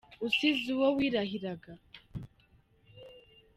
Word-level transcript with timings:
Usize 0.25 0.67
uwo 0.75 0.87
wirahiraga 0.97 1.71